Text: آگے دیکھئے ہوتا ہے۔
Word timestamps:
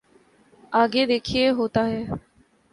آگے 0.73 1.05
دیکھئے 1.05 1.49
ہوتا 1.49 1.85
ہے۔ 1.87 2.03